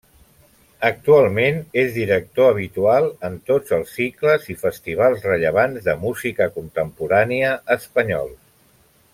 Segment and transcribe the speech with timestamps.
[0.87, 8.39] Actualment és director habitual en tots els cicles i festivals rellevants de música contemporània espanyols.